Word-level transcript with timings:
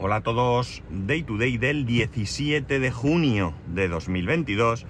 Hola 0.00 0.16
a 0.16 0.20
todos, 0.22 0.82
Day 0.90 1.22
to 1.22 1.38
Day 1.38 1.56
del 1.56 1.86
17 1.86 2.80
de 2.80 2.90
junio 2.90 3.54
de 3.68 3.86
2022, 3.86 4.86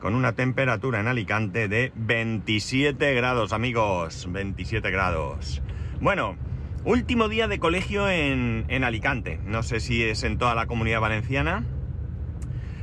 con 0.00 0.16
una 0.16 0.32
temperatura 0.32 0.98
en 0.98 1.06
Alicante 1.06 1.68
de 1.68 1.92
27 1.94 3.14
grados, 3.14 3.52
amigos, 3.52 4.26
27 4.28 4.90
grados. 4.90 5.62
Bueno, 6.00 6.36
último 6.84 7.28
día 7.28 7.46
de 7.46 7.60
colegio 7.60 8.10
en, 8.10 8.82
Alicante, 8.82 9.38
no 9.46 9.62
sé 9.62 9.78
si 9.78 10.02
es 10.02 10.24
en 10.24 10.38
toda 10.38 10.56
la 10.56 10.66
comunidad 10.66 11.00
valenciana, 11.00 11.64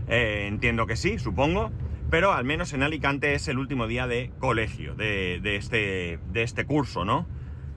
eh, 0.08 0.46
entiendo 0.48 0.88
que 0.88 0.96
sí, 0.96 1.20
supongo, 1.20 1.72
pero 2.10 2.32
al 2.32 2.46
menos 2.46 2.72
en 2.72 2.84
Alicante 2.84 3.34
es 3.34 3.50
el 3.50 3.60
último 3.60 3.86
día 3.86 4.08
de 4.08 4.32
colegio, 4.40 4.96
de, 4.96 5.42
este, 5.58 6.20
de 6.32 6.42
este 6.42 6.66
curso, 6.66 7.04
¿no? 7.04 7.28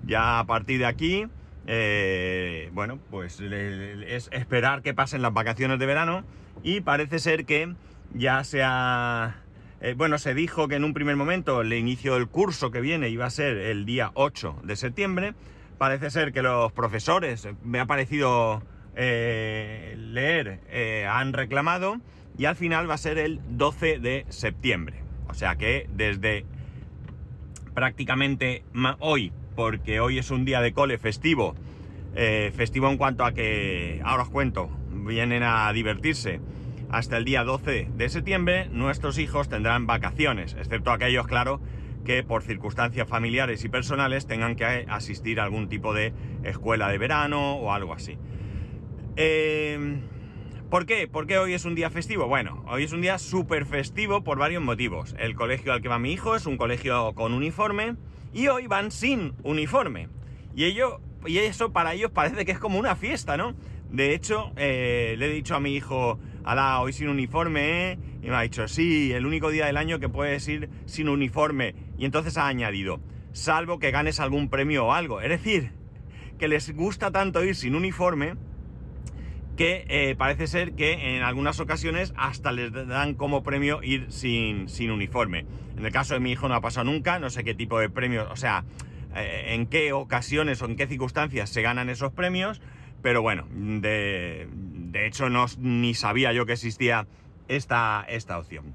Ya 0.04 0.38
a 0.38 0.46
partir 0.46 0.78
de 0.78 0.86
aquí 0.86 1.26
eh, 1.66 2.70
bueno, 2.72 2.98
pues 3.10 3.40
es 3.40 4.29
esperar 4.32 4.82
que 4.82 4.94
pasen 4.94 5.22
las 5.22 5.32
vacaciones 5.32 5.79
de 5.79 5.86
verano 5.86 6.25
y 6.62 6.80
parece 6.80 7.18
ser 7.18 7.44
que 7.44 7.75
ya 8.14 8.44
se 8.44 8.62
ha... 8.64 9.36
Eh, 9.80 9.94
bueno, 9.96 10.18
se 10.18 10.35
dijo 10.35 10.68
que 10.68 10.76
en 10.76 10.85
un 10.85 10.94
primer 10.94 11.16
momento 11.16 11.61
el 11.61 11.72
inicio 11.72 12.14
del 12.14 12.29
curso 12.29 12.71
que 12.71 12.80
viene 12.80 13.08
iba 13.08 13.26
a 13.26 13.30
ser 13.30 13.57
el 13.57 13.85
día 13.85 14.12
8 14.14 14.61
de 14.62 14.76
septiembre. 14.76 15.35
Parece 15.79 16.11
ser 16.11 16.32
que 16.32 16.43
los 16.43 16.71
profesores, 16.72 17.48
me 17.64 17.80
ha 17.80 17.86
parecido 17.86 18.63
eh, 18.94 19.96
leer, 19.99 20.60
han 21.08 21.32
reclamado 21.32 21.96
y 22.38 22.44
al 22.44 22.54
final 22.54 22.88
va 22.88 22.94
a 22.94 22.99
ser 22.99 23.18
el 23.18 23.40
12 23.50 23.99
de 23.99 24.26
septiembre. 24.29 25.02
O 25.29 25.35
sea 25.35 25.57
que 25.57 25.88
desde 25.93 26.44
prácticamente 27.74 28.64
hoy 29.00 29.32
porque 29.54 30.00
hoy 30.00 30.18
es 30.18 30.30
un 30.30 30.44
día 30.44 30.61
de 30.61 30.72
cole 30.72 30.98
festivo. 30.98 31.54
Eh, 32.14 32.52
festivo 32.55 32.88
en 32.88 32.98
cuanto 32.98 33.24
a 33.24 33.33
que, 33.33 34.00
ahora 34.05 34.24
os 34.24 34.30
cuento, 34.30 34.70
vienen 34.91 35.42
a 35.42 35.72
divertirse. 35.72 36.41
Hasta 36.91 37.16
el 37.16 37.24
día 37.24 37.42
12 37.42 37.88
de 37.94 38.08
septiembre 38.08 38.68
nuestros 38.70 39.18
hijos 39.18 39.48
tendrán 39.48 39.86
vacaciones, 39.86 40.54
excepto 40.58 40.90
aquellos, 40.90 41.27
claro, 41.27 41.60
que 42.04 42.22
por 42.22 42.42
circunstancias 42.42 43.08
familiares 43.08 43.64
y 43.64 43.68
personales 43.68 44.27
tengan 44.27 44.56
que 44.56 44.84
asistir 44.88 45.40
a 45.40 45.44
algún 45.44 45.68
tipo 45.68 45.94
de 45.94 46.12
escuela 46.42 46.88
de 46.88 46.98
verano 46.98 47.55
o 47.56 47.72
algo 47.72 47.94
así. 47.94 48.18
Eh, 49.16 50.00
¿Por 50.72 50.86
qué? 50.86 51.06
¿Por 51.06 51.27
qué 51.27 51.38
hoy 51.38 51.52
es 51.52 51.66
un 51.66 51.74
día 51.74 51.90
festivo? 51.90 52.27
Bueno, 52.28 52.64
hoy 52.66 52.84
es 52.84 52.92
un 52.92 53.02
día 53.02 53.18
súper 53.18 53.66
festivo 53.66 54.24
por 54.24 54.38
varios 54.38 54.62
motivos. 54.62 55.14
El 55.18 55.34
colegio 55.34 55.72
al 55.72 55.82
que 55.82 55.88
va 55.88 55.98
mi 55.98 56.12
hijo 56.12 56.34
es 56.34 56.46
un 56.46 56.56
colegio 56.56 57.12
con 57.14 57.34
uniforme 57.34 57.96
y 58.33 58.48
hoy 58.48 58.66
van 58.66 58.91
sin 58.91 59.34
uniforme. 59.42 60.08
Y, 60.55 60.64
ello, 60.64 61.00
y 61.27 61.38
eso 61.38 61.72
para 61.72 61.94
ellos 61.94 62.11
parece 62.11 62.44
que 62.44 62.52
es 62.52 62.58
como 62.58 62.78
una 62.78 62.97
fiesta, 62.97 63.36
¿no? 63.36 63.55
De 63.91 64.14
hecho, 64.14 64.52
eh, 64.56 65.16
le 65.19 65.27
he 65.27 65.34
dicho 65.34 65.55
a 65.55 65.61
mi 65.61 65.74
hijo, 65.74 66.19
ala, 66.44 66.80
hoy 66.80 66.92
sin 66.92 67.08
uniforme, 67.08 67.92
¿eh? 67.92 67.98
Y 68.22 68.28
me 68.28 68.36
ha 68.36 68.42
dicho, 68.42 68.66
sí, 68.69 69.12
el 69.12 69.27
único 69.27 69.50
día 69.50 69.66
del 69.66 69.77
año 69.77 69.98
que 69.98 70.08
puedes 70.08 70.47
ir 70.48 70.70
sin 70.86 71.08
uniforme. 71.08 71.74
Y 71.98 72.05
entonces 72.05 72.39
ha 72.39 72.47
añadido, 72.47 73.00
salvo 73.33 73.78
que 73.78 73.91
ganes 73.91 74.20
algún 74.20 74.48
premio 74.48 74.86
o 74.86 74.92
algo. 74.92 75.20
Es 75.20 75.28
decir, 75.28 75.72
que 76.39 76.48
les 76.48 76.74
gusta 76.74 77.11
tanto 77.11 77.44
ir 77.44 77.55
sin 77.55 77.74
uniforme 77.74 78.34
que 79.56 79.84
eh, 79.89 80.14
parece 80.17 80.47
ser 80.47 80.72
que 80.72 81.17
en 81.17 81.22
algunas 81.22 81.61
ocasiones 81.61 82.12
hasta 82.17 82.53
les 82.53 82.72
dan 82.72 83.14
como 83.14 83.42
premio 83.42 83.83
ir 83.83 84.11
sin, 84.11 84.69
sin, 84.69 84.91
uniforme. 84.91 85.45
En 85.77 85.84
el 85.84 85.92
caso 85.92 86.14
de 86.14 86.20
mi 86.20 86.33
hijo 86.33 86.48
no 86.48 86.55
ha 86.55 86.61
pasado 86.61 86.84
nunca, 86.84 87.19
no 87.19 87.31
sé 87.31 87.45
qué 87.45 87.55
tipo 87.55 87.78
de 87.78 87.91
premios, 87.91 88.28
o 88.30 88.36
sea, 88.36 88.64
eh, 89.14 89.55
en 89.55 89.67
qué 89.67 89.92
ocasiones 89.92 90.62
o 90.62 90.67
en 90.67 90.77
qué 90.77 90.86
circunstancias 90.86 91.50
se 91.50 91.62
ganan 91.62 91.91
esos 91.91 92.12
premios, 92.12 92.61
pero 93.03 93.20
bueno, 93.20 93.47
de, 93.50 94.48
de 94.53 95.06
hecho 95.06 95.28
no, 95.28 95.47
ni 95.58 95.95
sabía 95.95 96.33
yo 96.33 96.47
que 96.47 96.55
existía 96.55 97.06
esta, 97.48 98.05
esta 98.08 98.39
opción. 98.39 98.75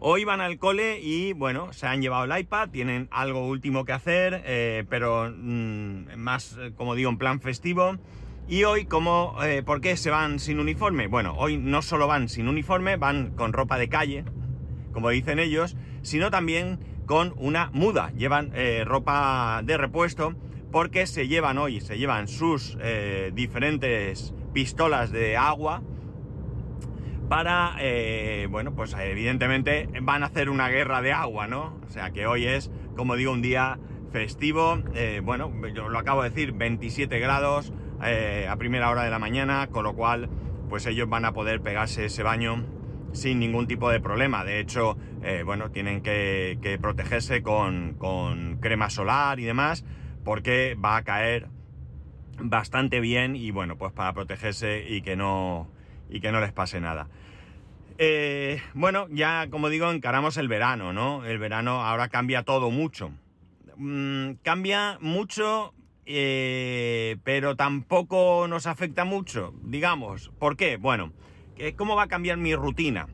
Hoy 0.00 0.24
van 0.24 0.40
al 0.40 0.58
cole 0.58 1.00
y 1.00 1.32
bueno, 1.32 1.72
se 1.72 1.88
han 1.88 2.00
llevado 2.00 2.24
el 2.24 2.40
iPad, 2.40 2.68
tienen 2.70 3.08
algo 3.10 3.48
último 3.48 3.84
que 3.84 3.92
hacer, 3.92 4.42
eh, 4.46 4.84
pero 4.88 5.28
mm, 5.36 6.14
más, 6.16 6.56
como 6.76 6.94
digo, 6.94 7.10
en 7.10 7.18
plan 7.18 7.40
festivo. 7.40 7.98
Y 8.50 8.64
hoy, 8.64 8.86
como, 8.86 9.36
eh, 9.44 9.62
¿por 9.62 9.82
qué 9.82 9.94
se 9.98 10.08
van 10.08 10.38
sin 10.38 10.58
uniforme? 10.58 11.06
Bueno, 11.06 11.34
hoy 11.36 11.58
no 11.58 11.82
solo 11.82 12.06
van 12.06 12.30
sin 12.30 12.48
uniforme, 12.48 12.96
van 12.96 13.32
con 13.32 13.52
ropa 13.52 13.76
de 13.76 13.90
calle, 13.90 14.24
como 14.94 15.10
dicen 15.10 15.38
ellos, 15.38 15.76
sino 16.00 16.30
también 16.30 16.78
con 17.04 17.34
una 17.36 17.68
muda. 17.74 18.10
Llevan 18.16 18.50
eh, 18.54 18.84
ropa 18.86 19.60
de 19.64 19.76
repuesto 19.76 20.34
porque 20.72 21.06
se 21.06 21.28
llevan 21.28 21.58
hoy, 21.58 21.82
se 21.82 21.98
llevan 21.98 22.26
sus 22.26 22.78
eh, 22.80 23.32
diferentes 23.34 24.32
pistolas 24.54 25.12
de 25.12 25.36
agua 25.36 25.82
para, 27.28 27.76
bueno, 28.48 28.74
pues 28.74 28.96
evidentemente 28.98 29.90
van 30.00 30.22
a 30.22 30.26
hacer 30.26 30.48
una 30.48 30.70
guerra 30.70 31.02
de 31.02 31.12
agua, 31.12 31.46
¿no? 31.46 31.78
O 31.86 31.90
sea 31.90 32.10
que 32.10 32.26
hoy 32.26 32.46
es, 32.46 32.70
como 32.96 33.16
digo, 33.16 33.32
un 33.32 33.42
día 33.42 33.78
festivo, 34.10 34.78
bueno, 35.22 35.52
yo 35.74 35.90
lo 35.90 35.98
acabo 35.98 36.22
de 36.22 36.30
decir, 36.30 36.52
27 36.52 37.18
grados, 37.18 37.74
eh, 38.04 38.46
a 38.48 38.56
primera 38.56 38.90
hora 38.90 39.02
de 39.04 39.10
la 39.10 39.18
mañana, 39.18 39.68
con 39.68 39.84
lo 39.84 39.94
cual 39.94 40.28
pues 40.68 40.86
ellos 40.86 41.08
van 41.08 41.24
a 41.24 41.32
poder 41.32 41.60
pegarse 41.60 42.04
ese 42.04 42.22
baño 42.22 42.64
sin 43.12 43.38
ningún 43.38 43.66
tipo 43.66 43.90
de 43.90 44.00
problema. 44.00 44.44
De 44.44 44.60
hecho, 44.60 44.96
eh, 45.22 45.42
bueno, 45.44 45.70
tienen 45.70 46.02
que, 46.02 46.78
protegerse 46.80 47.42
con, 47.42 48.58
crema 48.60 48.90
solar 48.90 49.40
y 49.40 49.44
demás, 49.44 49.84
porque 50.24 50.76
va 50.82 50.96
a 50.96 51.02
caer 51.02 51.48
bastante 52.40 53.00
bien 53.00 53.34
y 53.34 53.50
bueno, 53.50 53.76
pues 53.76 53.92
para 53.92 54.12
protegerse 54.12 54.84
y 54.88 55.02
que 55.02 55.16
no, 55.16 55.68
y 56.08 56.20
que 56.20 56.30
no 56.30 56.40
les 56.40 56.52
pase 56.52 56.80
nada. 56.80 57.08
Eh, 58.00 58.62
bueno, 58.74 59.08
ya 59.10 59.48
como 59.50 59.68
digo, 59.68 59.90
encaramos 59.90 60.36
el 60.36 60.46
verano, 60.46 60.92
¿no? 60.92 61.24
El 61.24 61.38
verano 61.38 61.82
ahora 61.84 62.08
cambia 62.08 62.44
todo 62.44 62.70
mucho. 62.70 63.10
Mm, 63.76 64.34
cambia 64.42 64.98
mucho 65.00 65.74
eh, 66.10 67.18
pero 67.22 67.54
tampoco 67.54 68.46
nos 68.48 68.66
afecta 68.66 69.04
mucho, 69.04 69.52
digamos. 69.62 70.30
¿Por 70.38 70.56
qué? 70.56 70.78
Bueno, 70.78 71.12
¿cómo 71.76 71.96
va 71.96 72.04
a 72.04 72.08
cambiar 72.08 72.38
mi 72.38 72.54
rutina? 72.54 73.08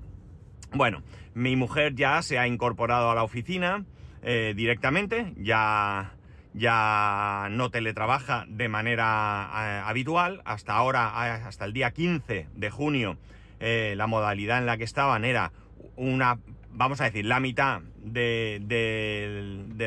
Bueno, 0.73 1.03
mi 1.35 1.57
mujer 1.57 1.97
ya 1.97 2.23
se 2.23 2.39
ha 2.39 2.47
incorporado 2.47 3.11
a 3.11 3.17
la 3.17 3.25
oficina 3.25 3.85
eh, 4.23 4.55
directamente, 4.55 5.33
ya, 5.37 6.13
ya 6.53 7.49
no 7.51 7.69
teletrabaja 7.71 8.45
de 8.49 8.69
manera 8.69 9.51
eh, 9.53 9.83
habitual. 9.85 10.41
Hasta 10.45 10.75
ahora, 10.75 11.49
hasta 11.49 11.65
el 11.65 11.73
día 11.73 11.91
15 11.91 12.47
de 12.55 12.71
junio, 12.71 13.19
la 13.59 14.07
modalidad 14.07 14.59
en 14.59 14.67
la 14.67 14.77
que 14.77 14.85
estaban 14.85 15.25
era 15.25 15.51
una, 15.97 16.39
vamos 16.71 17.01
a 17.01 17.05
decir, 17.05 17.25
la 17.25 17.41
mitad 17.41 17.81
de 18.05 18.61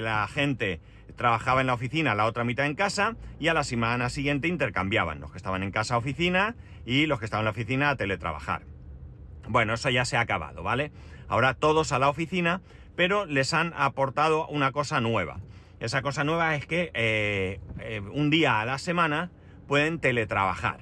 la 0.02 0.28
gente 0.28 0.82
trabajaba 1.18 1.60
en 1.60 1.68
la 1.68 1.74
oficina, 1.74 2.16
la 2.16 2.26
otra 2.26 2.46
mitad 2.46 2.66
en 2.66 2.76
casa, 2.76 3.18
y 3.40 3.50
a 3.50 3.54
la 3.54 3.66
semana 3.66 4.10
siguiente 4.10 4.48
intercambiaban, 4.48 5.20
los 5.20 5.32
que 5.32 5.38
estaban 5.38 5.64
en 5.64 5.72
casa 5.72 5.96
a 5.96 5.98
oficina 5.98 6.56
y 6.86 7.08
los 7.08 7.20
que 7.20 7.26
estaban 7.26 7.42
en 7.42 7.46
la 7.46 7.52
oficina 7.52 7.90
a 7.90 7.98
teletrabajar. 7.98 8.62
Bueno, 9.50 9.74
eso 9.74 9.90
ya 9.90 10.06
se 10.06 10.16
ha 10.16 10.22
acabado, 10.22 10.64
¿vale? 10.64 10.92
Ahora 11.28 11.54
todos 11.56 11.92
a 11.92 12.00
la 12.00 12.08
oficina, 12.08 12.62
pero 12.96 13.26
les 13.26 13.54
han 13.54 13.74
aportado 13.76 14.48
una 14.48 14.72
cosa 14.72 15.02
nueva. 15.02 15.40
Esa 15.80 16.02
cosa 16.02 16.24
nueva 16.24 16.56
es 16.56 16.66
que 16.66 16.92
eh, 16.94 17.60
eh, 17.80 18.00
un 18.00 18.30
día 18.30 18.62
a 18.62 18.66
la 18.66 18.78
semana 18.78 19.32
pueden 19.68 20.00
teletrabajar. 20.00 20.80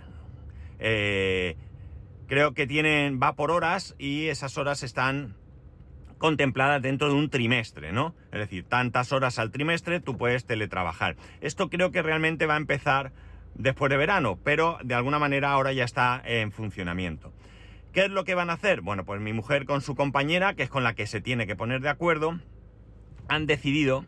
Eh, 0.79 1.57
creo 2.27 2.53
que 2.53 2.67
tienen, 2.67 3.19
va 3.21 3.35
por 3.35 3.51
horas 3.51 3.95
y 3.97 4.27
esas 4.27 4.57
horas 4.57 4.83
están 4.83 5.35
contemplada 6.25 6.79
dentro 6.79 7.07
de 7.07 7.13
un 7.13 7.29
trimestre, 7.29 7.91
¿no? 7.91 8.15
Es 8.31 8.39
decir, 8.39 8.63
tantas 8.63 9.11
horas 9.11 9.37
al 9.37 9.51
trimestre 9.51 9.99
tú 9.99 10.17
puedes 10.17 10.43
teletrabajar. 10.47 11.17
Esto 11.39 11.69
creo 11.69 11.91
que 11.91 12.01
realmente 12.01 12.47
va 12.47 12.55
a 12.55 12.57
empezar 12.57 13.11
después 13.53 13.91
de 13.91 13.97
verano, 13.97 14.39
pero 14.43 14.79
de 14.83 14.95
alguna 14.95 15.19
manera 15.19 15.51
ahora 15.51 15.71
ya 15.71 15.83
está 15.83 16.19
en 16.25 16.51
funcionamiento. 16.51 17.31
¿Qué 17.93 18.05
es 18.05 18.09
lo 18.09 18.23
que 18.23 18.33
van 18.33 18.49
a 18.49 18.53
hacer? 18.53 18.81
Bueno, 18.81 19.05
pues 19.05 19.21
mi 19.21 19.33
mujer 19.33 19.65
con 19.65 19.81
su 19.81 19.93
compañera, 19.93 20.55
que 20.55 20.63
es 20.63 20.69
con 20.69 20.83
la 20.83 20.95
que 20.95 21.05
se 21.05 21.21
tiene 21.21 21.45
que 21.45 21.55
poner 21.55 21.81
de 21.81 21.89
acuerdo, 21.89 22.39
han 23.27 23.45
decidido 23.45 24.03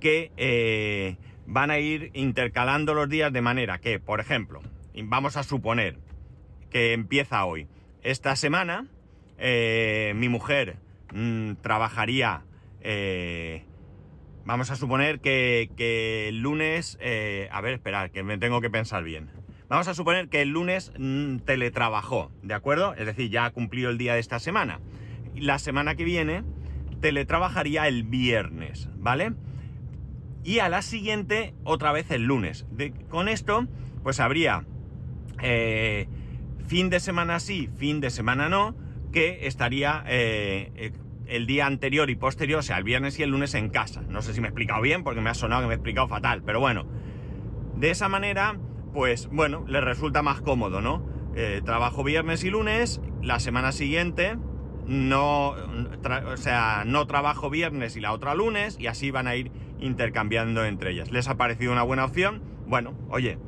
que 0.00 0.32
eh, 0.36 1.16
van 1.46 1.70
a 1.70 1.78
ir 1.78 2.10
intercalando 2.12 2.92
los 2.92 3.08
días 3.08 3.32
de 3.32 3.40
manera 3.40 3.78
que, 3.78 3.98
por 3.98 4.20
ejemplo, 4.20 4.60
vamos 5.04 5.38
a 5.38 5.44
suponer 5.44 5.96
que 6.68 6.92
empieza 6.92 7.42
hoy. 7.46 7.68
Esta 8.02 8.36
semana, 8.36 8.86
eh, 9.38 10.12
mi 10.14 10.28
mujer 10.28 10.76
Mm, 11.12 11.54
trabajaría, 11.60 12.44
eh, 12.80 13.64
vamos 14.44 14.70
a 14.70 14.76
suponer 14.76 15.20
que, 15.20 15.68
el 16.28 16.40
lunes, 16.40 16.98
eh, 17.00 17.48
a 17.52 17.60
ver, 17.60 17.74
esperar, 17.74 18.10
que 18.10 18.22
me 18.22 18.38
tengo 18.38 18.60
que 18.60 18.70
pensar 18.70 19.04
bien. 19.04 19.30
Vamos 19.68 19.88
a 19.88 19.94
suponer 19.94 20.28
que 20.28 20.42
el 20.42 20.50
lunes 20.50 20.92
mm, 20.98 21.38
teletrabajó, 21.38 22.30
¿de 22.42 22.54
acuerdo? 22.54 22.94
Es 22.94 23.06
decir, 23.06 23.30
ya 23.30 23.44
ha 23.44 23.50
cumplido 23.50 23.90
el 23.90 23.98
día 23.98 24.14
de 24.14 24.20
esta 24.20 24.38
semana. 24.38 24.80
La 25.34 25.58
semana 25.58 25.94
que 25.94 26.04
viene 26.04 26.44
teletrabajaría 27.00 27.88
el 27.88 28.04
viernes, 28.04 28.88
¿vale? 28.96 29.32
Y 30.44 30.60
a 30.60 30.68
la 30.68 30.82
siguiente 30.82 31.54
otra 31.64 31.92
vez 31.92 32.10
el 32.10 32.24
lunes. 32.24 32.66
con 33.08 33.28
esto, 33.28 33.66
pues 34.02 34.20
habría 34.20 34.64
eh, 35.42 36.08
fin 36.66 36.90
de 36.90 37.00
semana 37.00 37.40
sí, 37.40 37.68
fin 37.76 38.00
de 38.00 38.10
semana 38.10 38.48
no, 38.48 38.74
que 39.12 39.46
estaría 39.46 40.02
eh, 40.06 40.92
el 41.26 41.46
día 41.46 41.66
anterior 41.66 42.10
y 42.10 42.16
posterior, 42.16 42.60
o 42.60 42.62
sea, 42.62 42.78
el 42.78 42.84
viernes 42.84 43.18
y 43.18 43.22
el 43.22 43.30
lunes 43.30 43.54
en 43.54 43.68
casa. 43.68 44.02
No 44.08 44.22
sé 44.22 44.34
si 44.34 44.40
me 44.40 44.48
he 44.48 44.50
explicado 44.50 44.82
bien 44.82 45.04
porque 45.04 45.20
me 45.20 45.30
ha 45.30 45.34
sonado 45.34 45.62
que 45.62 45.68
me 45.68 45.74
he 45.74 45.76
explicado 45.76 46.08
fatal, 46.08 46.42
pero 46.44 46.60
bueno, 46.60 46.86
de 47.76 47.90
esa 47.90 48.08
manera, 48.08 48.58
pues 48.92 49.28
bueno, 49.28 49.64
le 49.68 49.80
resulta 49.80 50.22
más 50.22 50.40
cómodo, 50.40 50.80
¿no? 50.80 51.06
Eh, 51.34 51.62
trabajo 51.64 52.04
viernes 52.04 52.44
y 52.44 52.50
lunes, 52.50 53.00
la 53.22 53.38
semana 53.38 53.72
siguiente 53.72 54.36
no, 54.86 55.50
o 55.50 56.36
sea, 56.36 56.82
no 56.86 57.06
trabajo 57.06 57.50
viernes 57.50 57.96
y 57.96 58.00
la 58.00 58.12
otra 58.12 58.34
lunes 58.34 58.76
y 58.78 58.88
así 58.88 59.10
van 59.10 59.26
a 59.28 59.36
ir 59.36 59.50
intercambiando 59.80 60.64
entre 60.64 60.90
ellas. 60.90 61.10
¿Les 61.10 61.28
ha 61.28 61.36
parecido 61.36 61.72
una 61.72 61.82
buena 61.82 62.04
opción? 62.04 62.42
Bueno, 62.66 62.94
oye, 63.08 63.38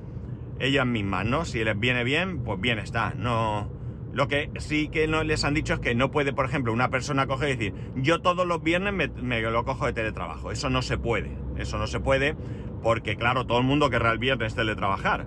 ellas 0.61 0.87
mismas, 0.87 1.27
¿no? 1.27 1.45
Si 1.45 1.63
les 1.65 1.79
viene 1.79 2.05
bien, 2.05 2.45
pues 2.45 2.61
bien 2.61 2.79
está. 2.79 3.15
No, 3.17 3.69
lo 4.15 4.29
que 4.29 4.51
sí 4.59 4.89
que 4.89 5.09
no 5.09 5.25
les 5.25 5.45
han 5.45 5.55
dicho 5.55 5.75
es 5.75 5.81
que 5.81 5.97
no 5.97 6.13
puede, 6.13 6.33
por 6.33 6.47
ejemplo, 6.47 6.73
una 6.73 6.89
persona 6.89 7.27
coger 7.27 7.49
y 7.49 7.57
decir, 7.57 7.75
yo 7.97 8.21
todos 8.23 8.47
los 8.47 8.63
viernes 8.63 8.95
me, 9.21 9.41
lo 9.43 9.65
cojo 9.65 9.87
de 9.87 9.93
teletrabajo. 9.93 10.53
Eso 10.53 10.71
no 10.71 10.83
se 10.83 10.99
puede. 10.99 11.37
Eso 11.57 11.79
no 11.79 11.89
se 11.89 11.99
puede 11.99 12.37
porque, 12.83 13.17
claro, 13.17 13.45
todo 13.45 13.59
el 13.59 13.65
mundo 13.65 13.91
querrá 13.91 14.13
el 14.13 14.19
viernes 14.19 14.55
teletrabajar. 14.55 15.27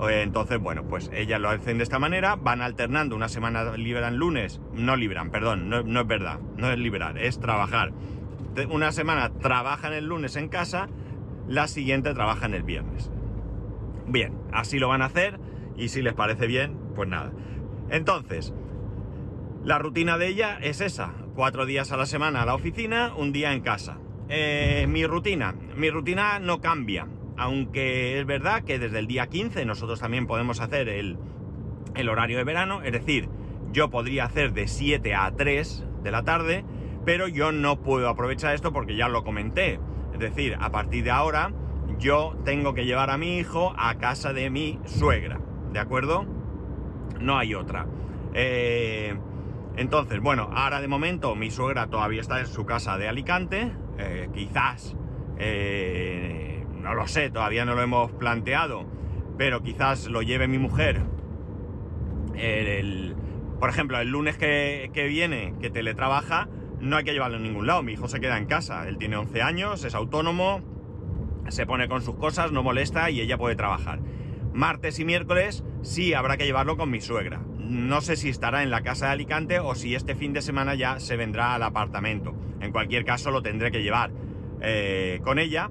Entonces, 0.00 0.58
bueno, 0.58 0.84
pues 0.88 1.10
ellas 1.14 1.40
lo 1.40 1.50
hacen 1.50 1.76
de 1.76 1.84
esta 1.84 1.98
manera, 1.98 2.36
van 2.36 2.62
alternando, 2.62 3.14
una 3.14 3.28
semana 3.28 3.76
liberan 3.76 4.16
lunes, 4.16 4.60
no 4.72 4.96
liberan, 4.96 5.30
perdón, 5.30 5.68
no, 5.68 6.00
es 6.00 6.06
verdad, 6.06 6.40
no 6.56 6.72
es 6.72 6.78
liberar, 6.78 7.18
es 7.18 7.38
trabajar. 7.38 7.92
Una 8.70 8.90
semana 8.92 9.30
trabajan 9.30 9.92
el 9.92 10.06
lunes 10.06 10.36
en 10.36 10.48
casa, 10.48 10.88
la 11.46 11.68
siguiente 11.68 12.14
trabajan 12.14 12.54
el 12.54 12.62
viernes. 12.62 13.12
Bien, 14.08 14.34
así 14.52 14.78
lo 14.78 14.88
van 14.88 15.02
a 15.02 15.06
hacer 15.06 15.38
y 15.76 15.88
si 15.88 16.02
les 16.02 16.14
parece 16.14 16.46
bien, 16.46 16.76
pues 16.96 17.08
nada. 17.08 17.30
Entonces, 17.92 18.54
la 19.62 19.78
rutina 19.78 20.16
de 20.16 20.28
ella 20.28 20.58
es 20.62 20.80
esa, 20.80 21.12
cuatro 21.34 21.66
días 21.66 21.92
a 21.92 21.98
la 21.98 22.06
semana 22.06 22.40
a 22.40 22.46
la 22.46 22.54
oficina, 22.54 23.12
un 23.14 23.32
día 23.32 23.52
en 23.52 23.60
casa. 23.60 23.98
Eh, 24.30 24.86
mi 24.88 25.04
rutina, 25.04 25.54
mi 25.76 25.90
rutina 25.90 26.38
no 26.38 26.62
cambia, 26.62 27.06
aunque 27.36 28.18
es 28.18 28.24
verdad 28.24 28.64
que 28.64 28.78
desde 28.78 28.98
el 28.98 29.06
día 29.06 29.26
15 29.26 29.66
nosotros 29.66 30.00
también 30.00 30.26
podemos 30.26 30.60
hacer 30.60 30.88
el, 30.88 31.18
horario 32.08 32.38
de 32.38 32.44
verano, 32.44 32.80
es 32.82 32.92
decir, 32.92 33.28
yo 33.72 33.90
podría 33.90 34.24
hacer 34.24 34.54
de 34.54 34.68
7 34.68 35.14
a 35.14 35.30
3 35.36 35.84
de 36.02 36.10
la 36.10 36.22
tarde, 36.22 36.64
pero 37.04 37.28
yo 37.28 37.52
no 37.52 37.82
puedo 37.82 38.08
aprovechar 38.08 38.54
esto 38.54 38.72
porque 38.72 38.96
ya 38.96 39.08
lo 39.08 39.22
comenté. 39.22 39.78
Es 40.14 40.18
decir, 40.18 40.56
a 40.58 40.72
partir 40.72 41.04
de 41.04 41.10
ahora 41.10 41.52
yo 41.98 42.38
tengo 42.46 42.72
que 42.72 42.86
llevar 42.86 43.10
a 43.10 43.18
mi 43.18 43.36
hijo 43.36 43.74
a 43.76 43.96
casa 43.96 44.32
de 44.32 44.48
mi 44.48 44.78
suegra, 44.86 45.40
¿de 45.74 45.78
acuerdo? 45.78 46.41
No 47.20 47.38
hay 47.38 47.54
otra. 47.54 47.86
Eh, 48.34 49.14
entonces, 49.76 50.20
bueno, 50.20 50.50
ahora 50.54 50.80
de 50.80 50.88
momento 50.88 51.34
mi 51.34 51.50
suegra 51.50 51.86
todavía 51.86 52.20
está 52.20 52.40
en 52.40 52.46
su 52.46 52.66
casa 52.66 52.98
de 52.98 53.08
Alicante, 53.08 53.72
eh, 53.98 54.28
quizás 54.34 54.96
eh, 55.38 56.64
no 56.80 56.94
lo 56.94 57.06
sé, 57.06 57.30
todavía 57.30 57.64
no 57.64 57.74
lo 57.74 57.82
hemos 57.82 58.12
planteado, 58.12 58.84
pero 59.38 59.62
quizás 59.62 60.08
lo 60.08 60.22
lleve 60.22 60.48
mi 60.48 60.58
mujer. 60.58 61.02
por 63.60 63.70
ejemplo, 63.70 64.00
el 64.00 64.08
lunes 64.08 64.36
que, 64.36 64.90
viene, 65.08 65.54
que 65.60 65.70
teletrabaja, 65.70 66.48
no 66.80 66.96
hay 66.96 67.04
que 67.04 67.12
llevarlo 67.12 67.36
a 67.36 67.40
ningún 67.40 67.66
lado. 67.66 67.82
Mi 67.82 67.92
hijo 67.92 68.08
se 68.08 68.18
queda 68.18 68.36
en 68.36 68.46
casa. 68.46 68.88
Él 68.88 68.98
tiene 68.98 69.16
11 69.16 69.40
años, 69.40 69.84
es 69.84 69.94
autónomo, 69.94 70.60
se 71.48 71.64
pone 71.66 71.88
con 71.88 72.02
sus 72.02 72.16
cosas, 72.16 72.50
no 72.50 72.62
molesta 72.64 73.10
y 73.10 73.20
ella 73.20 73.38
puede 73.38 73.54
trabajar. 73.54 74.00
Martes 74.52 74.98
y 74.98 75.04
miércoles 75.04 75.64
sí 75.82 76.14
habrá 76.14 76.36
que 76.36 76.44
llevarlo 76.44 76.76
con 76.76 76.90
mi 76.90 77.00
suegra. 77.00 77.40
No 77.58 78.00
sé 78.02 78.16
si 78.16 78.28
estará 78.28 78.62
en 78.62 78.70
la 78.70 78.82
casa 78.82 79.06
de 79.06 79.12
Alicante 79.12 79.60
o 79.60 79.74
si 79.74 79.94
este 79.94 80.14
fin 80.14 80.32
de 80.32 80.42
semana 80.42 80.74
ya 80.74 81.00
se 81.00 81.16
vendrá 81.16 81.54
al 81.54 81.62
apartamento. 81.62 82.34
En 82.60 82.70
cualquier 82.70 83.04
caso 83.04 83.30
lo 83.30 83.42
tendré 83.42 83.70
que 83.70 83.82
llevar 83.82 84.12
eh, 84.60 85.20
con 85.24 85.38
ella. 85.38 85.70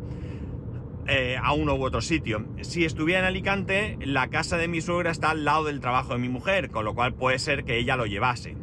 Eh, 1.08 1.36
a 1.42 1.54
uno 1.54 1.74
u 1.76 1.84
otro 1.84 2.00
sitio. 2.00 2.46
Si 2.62 2.86
estuviera 2.86 3.22
en 3.22 3.26
Alicante, 3.26 3.98
la 4.02 4.28
casa 4.28 4.58
de 4.58 4.68
mi 4.68 4.82
suegra 4.82 5.10
está 5.10 5.32
al 5.32 5.44
lado 5.46 5.64
del 5.66 5.80
trabajo 5.80 6.14
de 6.14 6.20
mi 6.20 6.30
mujer, 6.30 6.70
con 6.70 6.86
lo 6.86 6.94
cual 6.94 7.14
puede 7.16 7.40
ser 7.40 7.64
que 7.64 7.80
ella 7.80 7.96
lo 7.98 8.06
llevase. 8.06 8.56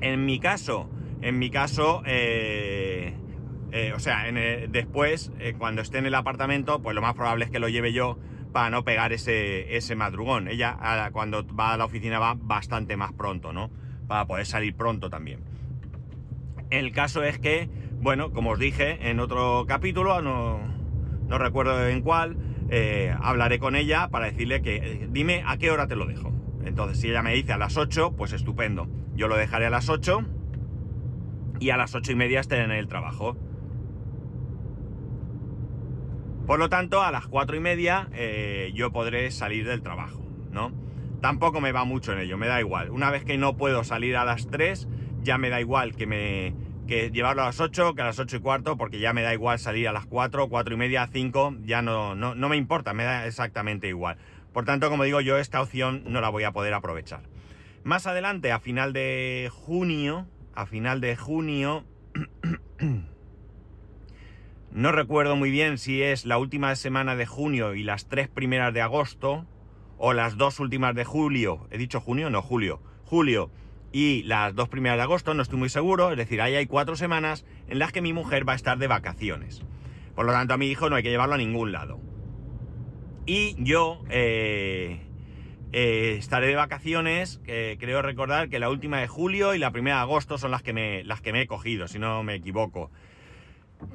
En 0.00 0.24
mi 0.24 0.38
caso, 0.38 0.88
en 1.20 1.40
mi 1.40 1.50
caso, 1.50 2.02
eh, 2.06 3.12
o 3.94 3.98
sea, 3.98 4.24
después, 4.68 5.32
cuando 5.58 5.82
esté 5.82 5.98
en 5.98 6.06
el 6.06 6.14
apartamento, 6.14 6.80
pues 6.80 6.94
lo 6.94 7.02
más 7.02 7.14
probable 7.14 7.44
es 7.46 7.50
que 7.50 7.58
lo 7.58 7.68
lleve 7.68 7.92
yo 7.92 8.18
para 8.52 8.70
no 8.70 8.84
pegar 8.84 9.12
ese, 9.12 9.76
ese 9.76 9.96
madrugón. 9.96 10.48
Ella 10.48 11.10
cuando 11.12 11.44
va 11.46 11.72
a 11.72 11.76
la 11.76 11.84
oficina 11.84 12.18
va 12.18 12.34
bastante 12.38 12.96
más 12.96 13.12
pronto, 13.12 13.52
¿no? 13.52 13.70
Para 14.06 14.26
poder 14.26 14.46
salir 14.46 14.74
pronto 14.76 15.10
también. 15.10 15.40
El 16.70 16.92
caso 16.92 17.22
es 17.22 17.38
que, 17.38 17.68
bueno, 18.00 18.32
como 18.32 18.50
os 18.50 18.58
dije 18.58 19.10
en 19.10 19.20
otro 19.20 19.64
capítulo, 19.66 20.22
no, 20.22 20.60
no 21.28 21.38
recuerdo 21.38 21.86
en 21.88 22.02
cuál, 22.02 22.36
eh, 22.70 23.14
hablaré 23.20 23.58
con 23.58 23.76
ella 23.76 24.08
para 24.08 24.26
decirle 24.26 24.62
que 24.62 24.76
eh, 24.76 25.08
dime 25.10 25.42
a 25.46 25.58
qué 25.58 25.70
hora 25.70 25.86
te 25.86 25.96
lo 25.96 26.06
dejo. 26.06 26.32
Entonces, 26.64 27.00
si 27.00 27.10
ella 27.10 27.22
me 27.22 27.34
dice 27.34 27.52
a 27.52 27.58
las 27.58 27.76
8, 27.76 28.14
pues 28.16 28.32
estupendo. 28.32 28.88
Yo 29.14 29.28
lo 29.28 29.36
dejaré 29.36 29.66
a 29.66 29.70
las 29.70 29.88
8 29.88 30.24
y 31.60 31.70
a 31.70 31.76
las 31.76 31.94
8 31.94 32.12
y 32.12 32.14
media 32.14 32.40
estaré 32.40 32.64
en 32.64 32.70
el 32.70 32.88
trabajo. 32.88 33.36
Por 36.46 36.58
lo 36.58 36.68
tanto, 36.68 37.02
a 37.02 37.10
las 37.12 37.26
4 37.28 37.56
y 37.56 37.60
media 37.60 38.08
eh, 38.12 38.72
yo 38.74 38.90
podré 38.90 39.30
salir 39.30 39.66
del 39.66 39.82
trabajo, 39.82 40.22
¿no? 40.50 40.72
Tampoco 41.20 41.60
me 41.60 41.70
va 41.70 41.84
mucho 41.84 42.12
en 42.12 42.18
ello, 42.18 42.36
me 42.36 42.48
da 42.48 42.60
igual. 42.60 42.90
Una 42.90 43.10
vez 43.10 43.24
que 43.24 43.38
no 43.38 43.56
puedo 43.56 43.84
salir 43.84 44.16
a 44.16 44.24
las 44.24 44.48
3, 44.48 44.88
ya 45.22 45.38
me 45.38 45.50
da 45.50 45.60
igual 45.60 45.94
que 45.94 46.06
me, 46.06 46.54
que 46.88 47.10
llevarlo 47.10 47.42
a 47.42 47.46
las 47.46 47.60
8, 47.60 47.94
que 47.94 48.02
a 48.02 48.06
las 48.06 48.18
8 48.18 48.36
y 48.36 48.40
cuarto, 48.40 48.76
porque 48.76 48.98
ya 48.98 49.12
me 49.12 49.22
da 49.22 49.32
igual 49.32 49.60
salir 49.60 49.86
a 49.86 49.92
las 49.92 50.06
4, 50.06 50.48
4 50.48 50.74
y 50.74 50.76
media, 50.76 51.08
5, 51.12 51.58
ya 51.62 51.80
no, 51.80 52.16
no, 52.16 52.34
no 52.34 52.48
me 52.48 52.56
importa, 52.56 52.92
me 52.92 53.04
da 53.04 53.26
exactamente 53.26 53.86
igual. 53.86 54.16
Por 54.52 54.64
tanto, 54.64 54.90
como 54.90 55.04
digo, 55.04 55.20
yo 55.20 55.38
esta 55.38 55.62
opción 55.62 56.02
no 56.06 56.20
la 56.20 56.28
voy 56.28 56.42
a 56.42 56.52
poder 56.52 56.74
aprovechar. 56.74 57.22
Más 57.84 58.06
adelante, 58.06 58.50
a 58.52 58.58
final 58.58 58.92
de 58.92 59.48
junio, 59.52 60.26
a 60.54 60.66
final 60.66 61.00
de 61.00 61.16
junio, 61.16 61.84
no 64.72 64.90
recuerdo 64.90 65.36
muy 65.36 65.50
bien 65.50 65.76
si 65.78 66.02
es 66.02 66.24
la 66.24 66.38
última 66.38 66.74
semana 66.76 67.14
de 67.14 67.26
junio 67.26 67.74
y 67.74 67.82
las 67.82 68.08
tres 68.08 68.28
primeras 68.28 68.72
de 68.72 68.80
agosto, 68.80 69.46
o 69.98 70.14
las 70.14 70.36
dos 70.36 70.58
últimas 70.58 70.94
de 70.94 71.04
julio, 71.04 71.68
he 71.70 71.78
dicho 71.78 72.00
junio, 72.00 72.28
no 72.28 72.42
julio, 72.42 72.80
julio 73.04 73.50
y 73.92 74.22
las 74.24 74.54
dos 74.54 74.68
primeras 74.68 74.96
de 74.98 75.02
agosto, 75.02 75.34
no 75.34 75.42
estoy 75.42 75.58
muy 75.58 75.68
seguro, 75.68 76.10
es 76.10 76.16
decir, 76.16 76.40
ahí 76.40 76.56
hay 76.56 76.66
cuatro 76.66 76.96
semanas 76.96 77.44
en 77.68 77.78
las 77.78 77.92
que 77.92 78.00
mi 78.00 78.12
mujer 78.12 78.48
va 78.48 78.54
a 78.54 78.56
estar 78.56 78.78
de 78.78 78.88
vacaciones. 78.88 79.62
Por 80.16 80.26
lo 80.26 80.32
tanto, 80.32 80.54
a 80.54 80.56
mi 80.56 80.66
hijo 80.68 80.90
no 80.90 80.96
hay 80.96 81.02
que 81.02 81.10
llevarlo 81.10 81.34
a 81.34 81.38
ningún 81.38 81.70
lado. 81.70 82.00
Y 83.26 83.54
yo 83.62 84.02
eh, 84.10 85.02
eh, 85.72 86.16
estaré 86.18 86.48
de 86.48 86.56
vacaciones, 86.56 87.40
creo 87.44 88.02
recordar 88.02 88.48
que 88.48 88.58
la 88.58 88.70
última 88.70 88.98
de 88.98 89.06
julio 89.06 89.54
y 89.54 89.58
la 89.58 89.70
primera 89.70 89.96
de 89.96 90.02
agosto 90.02 90.38
son 90.38 90.50
las 90.50 90.62
que 90.62 90.72
me, 90.72 91.04
las 91.04 91.20
que 91.20 91.32
me 91.32 91.42
he 91.42 91.46
cogido, 91.46 91.86
si 91.86 91.98
no 91.98 92.22
me 92.22 92.34
equivoco. 92.34 92.90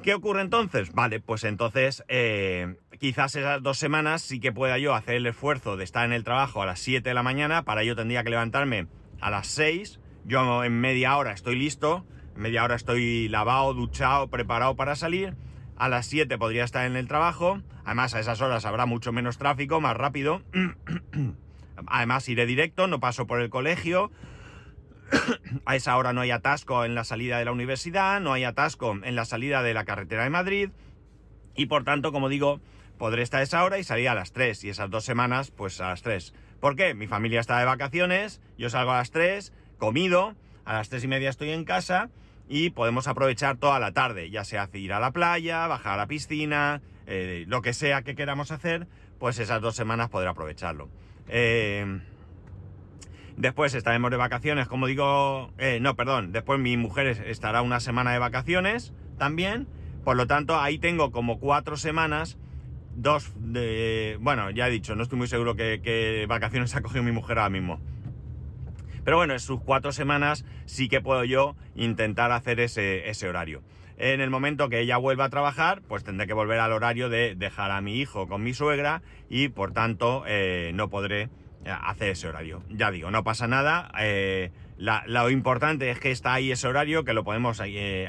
¿Qué 0.02 0.14
ocurre 0.14 0.42
entonces? 0.42 0.92
Vale, 0.92 1.20
pues 1.20 1.44
entonces 1.44 2.04
eh, 2.08 2.76
quizás 2.98 3.34
esas 3.34 3.62
dos 3.62 3.78
semanas 3.78 4.22
sí 4.22 4.40
que 4.40 4.52
pueda 4.52 4.78
yo 4.78 4.94
hacer 4.94 5.16
el 5.16 5.26
esfuerzo 5.26 5.76
de 5.76 5.84
estar 5.84 6.04
en 6.04 6.12
el 6.12 6.24
trabajo 6.24 6.62
a 6.62 6.66
las 6.66 6.80
7 6.80 7.08
de 7.08 7.14
la 7.14 7.22
mañana, 7.22 7.64
para 7.64 7.82
ello 7.82 7.96
tendría 7.96 8.22
que 8.24 8.30
levantarme 8.30 8.86
a 9.20 9.30
las 9.30 9.48
6, 9.48 10.00
yo 10.24 10.64
en 10.64 10.80
media 10.80 11.16
hora 11.16 11.32
estoy 11.32 11.56
listo, 11.56 12.04
en 12.36 12.42
media 12.42 12.64
hora 12.64 12.76
estoy 12.76 13.28
lavado, 13.28 13.74
duchado, 13.74 14.28
preparado 14.28 14.76
para 14.76 14.96
salir, 14.96 15.34
a 15.76 15.88
las 15.88 16.06
7 16.06 16.38
podría 16.38 16.64
estar 16.64 16.86
en 16.86 16.96
el 16.96 17.08
trabajo, 17.08 17.60
además 17.84 18.14
a 18.14 18.20
esas 18.20 18.40
horas 18.40 18.64
habrá 18.64 18.86
mucho 18.86 19.12
menos 19.12 19.38
tráfico, 19.38 19.80
más 19.80 19.96
rápido, 19.96 20.42
además 21.86 22.28
iré 22.28 22.46
directo, 22.46 22.86
no 22.86 23.00
paso 23.00 23.26
por 23.26 23.40
el 23.40 23.50
colegio, 23.50 24.10
a 25.64 25.76
esa 25.76 25.96
hora 25.96 26.12
no 26.12 26.20
hay 26.20 26.30
atasco 26.30 26.84
en 26.84 26.94
la 26.94 27.04
salida 27.04 27.38
de 27.38 27.44
la 27.44 27.52
universidad, 27.52 28.20
no 28.20 28.32
hay 28.32 28.44
atasco 28.44 28.98
en 29.02 29.16
la 29.16 29.24
salida 29.24 29.62
de 29.62 29.74
la 29.74 29.84
carretera 29.84 30.24
de 30.24 30.30
Madrid, 30.30 30.70
y 31.54 31.66
por 31.66 31.84
tanto, 31.84 32.12
como 32.12 32.28
digo, 32.28 32.60
podré 32.98 33.22
estar 33.22 33.40
a 33.40 33.42
esa 33.42 33.64
hora 33.64 33.78
y 33.78 33.84
salir 33.84 34.08
a 34.08 34.14
las 34.14 34.32
3, 34.32 34.64
y 34.64 34.70
esas 34.70 34.90
dos 34.90 35.04
semanas, 35.04 35.50
pues 35.50 35.80
a 35.80 35.88
las 35.88 36.02
3. 36.02 36.34
¿Por 36.60 36.76
qué? 36.76 36.94
Mi 36.94 37.06
familia 37.06 37.40
está 37.40 37.58
de 37.58 37.64
vacaciones, 37.64 38.40
yo 38.56 38.70
salgo 38.70 38.92
a 38.92 38.98
las 38.98 39.10
3, 39.10 39.52
comido, 39.78 40.34
a 40.64 40.74
las 40.74 40.88
3 40.88 41.04
y 41.04 41.08
media 41.08 41.30
estoy 41.30 41.50
en 41.50 41.64
casa 41.64 42.10
y 42.48 42.70
podemos 42.70 43.08
aprovechar 43.08 43.56
toda 43.56 43.78
la 43.78 43.92
tarde, 43.92 44.30
ya 44.30 44.44
sea 44.44 44.68
ir 44.72 44.92
a 44.92 45.00
la 45.00 45.12
playa, 45.12 45.66
bajar 45.66 45.94
a 45.94 45.96
la 45.96 46.06
piscina, 46.06 46.80
eh, 47.06 47.44
lo 47.46 47.62
que 47.62 47.72
sea 47.72 48.02
que 48.02 48.14
queramos 48.14 48.50
hacer, 48.50 48.86
pues 49.18 49.38
esas 49.38 49.60
dos 49.60 49.76
semanas 49.76 50.08
poder 50.08 50.28
aprovecharlo. 50.28 50.88
Eh, 51.28 52.00
después 53.38 53.74
estaremos 53.74 54.10
de 54.10 54.16
vacaciones, 54.16 54.66
como 54.66 54.86
digo, 54.86 55.52
eh, 55.58 55.78
no, 55.80 55.94
perdón, 55.96 56.32
después 56.32 56.58
mi 56.60 56.76
mujer 56.76 57.06
estará 57.06 57.62
una 57.62 57.80
semana 57.80 58.12
de 58.12 58.18
vacaciones 58.18 58.92
también, 59.16 59.68
por 60.04 60.16
lo 60.16 60.26
tanto 60.26 60.58
ahí 60.58 60.78
tengo 60.78 61.12
como 61.12 61.38
cuatro 61.38 61.76
semanas 61.76 62.36
dos 62.96 63.32
de... 63.36 64.18
Bueno, 64.20 64.50
ya 64.50 64.66
he 64.66 64.70
dicho, 64.70 64.96
no 64.96 65.04
estoy 65.04 65.18
muy 65.18 65.28
seguro 65.28 65.54
que, 65.54 66.26
vacaciones 66.28 66.74
ha 66.76 66.82
cogido 66.82 67.02
mi 67.02 67.12
mujer 67.12 67.38
ahora 67.38 67.50
mismo. 67.50 67.80
Pero 69.04 69.16
bueno, 69.16 69.32
en 69.32 69.40
sus 69.40 69.60
cuatro 69.60 69.92
semanas 69.92 70.44
sí 70.66 70.88
que 70.88 71.00
puedo 71.00 71.24
yo 71.24 71.56
intentar 71.76 72.32
hacer 72.32 72.60
ese, 72.60 73.08
ese 73.08 73.28
horario. 73.28 73.62
En 73.96 74.20
el 74.20 74.30
momento 74.30 74.68
que 74.68 74.80
ella 74.80 74.96
vuelva 74.96 75.24
a 75.24 75.30
trabajar, 75.30 75.80
pues 75.88 76.04
tendré 76.04 76.26
que 76.26 76.34
volver 76.34 76.60
al 76.60 76.72
horario 76.72 77.08
de 77.08 77.34
dejar 77.34 77.70
a 77.70 77.80
mi 77.80 77.98
hijo 77.98 78.28
con 78.28 78.42
mi 78.42 78.52
suegra 78.52 79.02
y 79.28 79.48
por 79.48 79.72
tanto 79.72 80.24
eh, 80.26 80.72
no 80.74 80.88
podré 80.88 81.30
eh, 81.64 81.70
hacer 81.70 82.10
ese 82.10 82.28
horario. 82.28 82.62
Ya 82.70 82.90
digo, 82.90 83.10
no 83.10 83.24
pasa 83.24 83.46
nada. 83.46 83.90
Eh, 84.00 84.50
lo 84.78 85.30
importante 85.30 85.90
es 85.90 85.98
que 85.98 86.10
está 86.10 86.34
ahí 86.34 86.52
ese 86.52 86.68
horario, 86.68 87.04
que 87.04 87.12
lo 87.12 87.24
podemos 87.24 87.60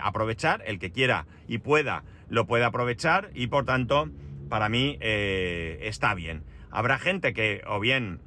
aprovechar. 0.01 0.63
El 0.65 0.79
que 0.79 0.91
quiera 0.91 1.25
y 1.47 1.57
pueda, 1.57 2.03
lo 2.29 2.45
puede 2.45 2.63
aprovechar 2.63 3.31
y 3.33 3.47
por 3.47 3.65
tanto, 3.65 4.09
para 4.49 4.69
mí 4.69 4.99
está 5.01 6.13
bien. 6.13 6.43
Habrá 6.69 6.99
gente 6.99 7.33
que 7.33 7.63
o 7.65 7.79
bien 7.79 8.21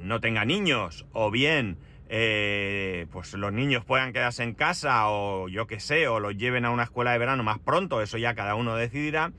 no 0.00 0.20
tenga 0.20 0.46
niños 0.46 1.04
o 1.12 1.30
bien 1.30 1.76
eh, 2.14 3.06
pues 3.10 3.32
los 3.32 3.54
niños 3.54 3.86
puedan 3.86 4.12
quedarse 4.12 4.42
en 4.42 4.52
casa 4.52 5.08
o 5.08 5.48
yo 5.48 5.66
qué 5.66 5.80
sé, 5.80 6.08
o 6.08 6.20
los 6.20 6.36
lleven 6.36 6.66
a 6.66 6.70
una 6.70 6.82
escuela 6.82 7.12
de 7.12 7.18
verano 7.18 7.42
más 7.42 7.58
pronto, 7.58 8.02
eso 8.02 8.18
ya 8.18 8.34
cada 8.34 8.54
uno 8.54 8.76
decidirá. 8.76 9.32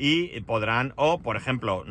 Y 0.00 0.40
podrán, 0.42 0.92
o 0.96 1.20
por 1.20 1.36
ejemplo, 1.36 1.84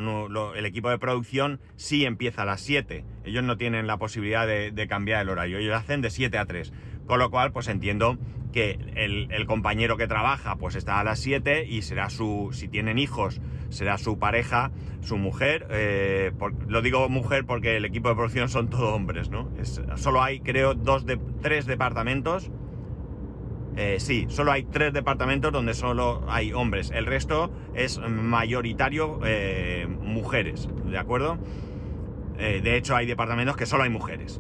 el 0.56 0.66
equipo 0.66 0.90
de 0.90 0.98
producción 0.98 1.60
sí 1.76 2.06
empieza 2.06 2.44
a 2.44 2.46
las 2.46 2.62
7. 2.62 3.04
Ellos 3.26 3.44
no 3.44 3.58
tienen 3.58 3.86
la 3.86 3.98
posibilidad 3.98 4.48
de, 4.48 4.72
de 4.72 4.88
cambiar 4.88 5.22
el 5.22 5.30
horario, 5.30 5.58
ellos 5.58 5.76
hacen 5.76 6.02
de 6.02 6.10
7 6.10 6.38
a 6.38 6.46
3. 6.46 6.72
Con 7.06 7.20
lo 7.20 7.30
cual, 7.30 7.52
pues 7.52 7.68
entiendo 7.68 8.18
que 8.52 8.80
el, 8.96 9.46
compañero 9.46 9.98
que 9.98 10.08
trabaja 10.08 10.56
pues 10.56 10.76
está 10.76 11.00
a 11.00 11.04
las 11.04 11.20
7 11.20 11.66
y 11.66 11.82
será 11.82 12.10
su, 12.10 12.50
si 12.54 12.68
tienen 12.68 12.98
hijos, 12.98 13.42
será 13.70 13.98
su 13.98 14.20
pareja, 14.20 14.72
su 15.02 15.18
mujer. 15.18 15.68
Eh, 15.70 16.32
lo 16.68 16.82
digo 16.82 17.08
mujer 17.10 17.46
porque 17.46 17.78
el 17.78 17.86
equipo 17.86 18.10
de 18.10 18.16
producción 18.16 18.50
son 18.50 18.70
todos 18.70 18.94
hombres, 18.94 19.30
¿no? 19.30 19.50
solo 19.96 20.24
hay, 20.24 20.40
creo, 20.40 20.74
dos 20.74 21.06
de, 21.06 21.20
tres 21.42 21.66
departamentos. 21.66 22.52
Eh, 23.78 23.98
sí, 24.00 24.26
solo 24.30 24.52
hay 24.52 24.64
tres 24.64 24.92
departamentos 24.92 25.52
donde 25.52 25.74
solo 25.74 26.24
hay 26.28 26.52
hombres. 26.52 26.92
El 26.92 27.06
resto 27.06 27.52
es 27.76 28.00
mayoritario 28.00 29.20
eh, 29.24 29.88
mujeres, 29.88 30.68
¿de 30.86 30.98
acuerdo? 30.98 31.38
de 32.38 32.78
hecho, 32.78 32.96
hay 32.96 33.08
departamentos 33.08 33.58
que 33.58 33.66
solo 33.66 33.82
hay 33.82 33.90
mujeres. 33.90 34.40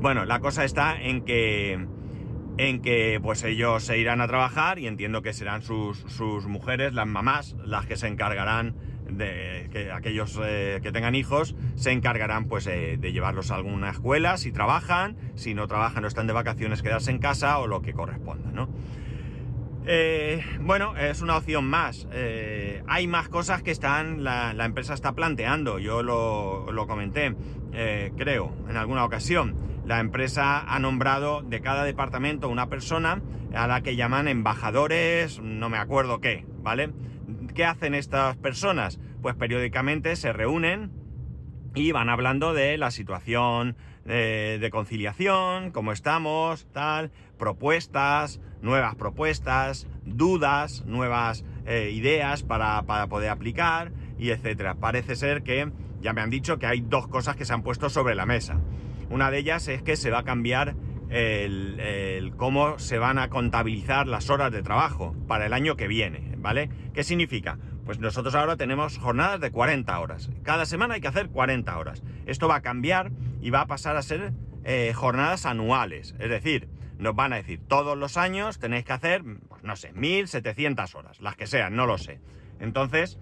bueno, 0.00 0.24
la 0.24 0.40
cosa 0.40 0.64
está 0.64 0.98
en 0.98 1.20
que 1.20 1.86
en 2.58 2.82
que 2.82 3.20
pues 3.22 3.44
ellos 3.44 3.84
se 3.84 3.98
irán 3.98 4.20
a 4.20 4.26
trabajar 4.26 4.78
y 4.78 4.86
entiendo 4.86 5.22
que 5.22 5.32
serán 5.32 5.62
sus, 5.62 6.04
mujeres, 6.46 6.92
las 6.92 7.06
mamás, 7.06 7.56
las 7.64 7.86
que 7.86 7.96
se 7.96 8.08
encargarán 8.08 8.74
de 9.10 9.68
que 9.72 9.90
aquellos 9.90 10.38
eh, 10.42 10.80
que 10.82 10.92
tengan 10.92 11.14
hijos 11.14 11.54
se 11.76 11.92
encargarán 11.92 12.46
pues 12.46 12.64
de 12.64 13.12
llevarlos 13.12 13.50
a 13.50 13.56
alguna 13.56 13.90
escuela 13.90 14.36
si 14.36 14.52
trabajan, 14.52 15.16
si 15.34 15.54
no 15.54 15.66
trabajan 15.66 16.04
o 16.04 16.08
están 16.08 16.26
de 16.26 16.32
vacaciones 16.32 16.82
quedarse 16.82 17.10
en 17.10 17.18
casa 17.18 17.58
o 17.58 17.66
lo 17.66 17.82
que 17.82 17.92
corresponda, 17.92 18.50
¿no? 18.52 18.68
Eh, 19.90 20.44
bueno, 20.60 20.94
es 20.96 21.22
una 21.22 21.38
opción 21.38 21.64
más. 21.64 22.06
Eh, 22.12 22.82
hay 22.86 23.06
más 23.06 23.30
cosas 23.30 23.62
que 23.62 23.70
están, 23.70 24.22
la, 24.22 24.52
empresa 24.62 24.92
está 24.92 25.12
planteando. 25.12 25.78
Yo 25.78 26.02
lo, 26.02 26.70
lo 26.72 26.86
comenté, 26.86 27.34
creo, 28.16 28.54
en 28.68 28.76
alguna 28.76 29.04
ocasión 29.04 29.68
la 29.88 30.00
empresa 30.00 30.60
ha 30.60 30.78
nombrado 30.80 31.40
de 31.40 31.62
cada 31.62 31.82
departamento 31.82 32.50
una 32.50 32.68
persona 32.68 33.22
a 33.54 33.66
la 33.66 33.80
que 33.80 33.96
llaman 33.96 34.28
embajadores, 34.28 35.40
no 35.40 35.70
me 35.70 35.78
acuerdo 35.78 36.20
qué, 36.20 36.44
¿vale? 36.62 36.90
¿Qué 37.58 37.64
hacen 37.64 37.96
estas 37.96 38.36
personas? 38.36 39.00
Pues 39.20 39.34
periódicamente 39.34 40.14
se 40.14 40.32
reúnen 40.32 40.92
y 41.74 41.90
van 41.90 42.08
hablando 42.08 42.54
de 42.54 42.78
la 42.78 42.92
situación 42.92 43.76
eh, 44.06 44.58
de 44.60 44.70
conciliación, 44.70 45.72
cómo 45.72 45.90
estamos, 45.90 46.68
tal, 46.72 47.10
propuestas, 47.36 48.40
nuevas 48.62 48.94
propuestas, 48.94 49.88
dudas, 50.04 50.84
nuevas 50.86 51.44
eh, 51.66 51.90
ideas 51.92 52.44
para, 52.44 52.80
para 52.84 53.08
poder 53.08 53.30
aplicar 53.30 53.90
y 54.20 54.30
etcétera. 54.30 54.76
Parece 54.76 55.16
ser 55.16 55.42
que 55.42 55.72
ya 56.00 56.12
me 56.12 56.20
han 56.20 56.30
dicho 56.30 56.60
que 56.60 56.66
hay 56.66 56.80
dos 56.80 57.08
cosas 57.08 57.34
que 57.34 57.44
se 57.44 57.54
han 57.54 57.64
puesto 57.64 57.90
sobre 57.90 58.14
la 58.14 58.24
mesa. 58.24 58.60
Una 59.10 59.32
de 59.32 59.38
ellas 59.38 59.66
es 59.66 59.82
que 59.82 59.96
se 59.96 60.12
va 60.12 60.20
a 60.20 60.24
cambiar 60.24 60.76
el, 61.10 62.34
cómo 62.36 62.78
se 62.78 62.98
van 62.98 63.18
a 63.18 63.30
contabilizar 63.30 64.06
las 64.06 64.30
horas 64.30 64.52
de 64.52 64.62
trabajo 64.62 65.16
para 65.26 65.46
el 65.46 65.52
año 65.52 65.76
que 65.76 65.88
viene, 65.88 66.27
¿vale? 66.48 66.70
¿Qué 66.94 67.04
significa? 67.04 67.58
Pues 67.84 67.98
nosotros 67.98 68.34
ahora 68.34 68.56
tenemos 68.56 68.96
jornadas 68.96 69.38
de 69.38 69.50
40 69.50 70.00
horas. 70.00 70.30
Cada 70.44 70.64
semana 70.64 70.94
hay 70.94 71.02
que 71.02 71.08
hacer 71.08 71.28
40 71.28 71.76
horas. 71.76 72.02
Esto 72.24 72.48
va 72.48 72.56
a 72.56 72.62
cambiar 72.62 73.10
y 73.42 73.50
va 73.50 73.60
a 73.60 73.66
pasar 73.66 73.98
a 73.98 74.02
ser 74.02 74.32
eh, 74.64 74.94
jornadas 74.94 75.44
anuales. 75.44 76.14
Es 76.18 76.30
decir, 76.30 76.70
nos 76.96 77.14
van 77.14 77.34
a 77.34 77.36
decir, 77.36 77.60
todos 77.68 77.98
los 77.98 78.16
años 78.16 78.58
tenéis 78.58 78.86
que 78.86 78.94
hacer, 78.94 79.22
pues, 79.50 79.62
no 79.62 79.76
sé, 79.76 79.92
1700 79.92 80.94
horas, 80.94 81.20
las 81.20 81.36
que 81.36 81.46
sean, 81.46 81.76
no 81.76 81.84
lo 81.84 81.98
sé. 81.98 82.18
Entonces, 82.60 83.18